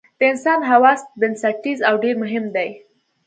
[0.19, 2.69] د انسان حواس بنسټیز او ډېر مهم دي.